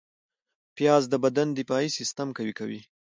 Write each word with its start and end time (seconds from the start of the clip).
پیاز 0.75 1.03
د 1.09 1.13
بدن 1.23 1.47
دفاعي 1.59 1.89
سیستم 1.97 2.27
قوي 2.37 2.53
کوي 2.59 2.81